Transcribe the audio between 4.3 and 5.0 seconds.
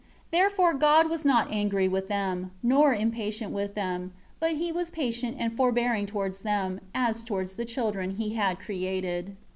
but he was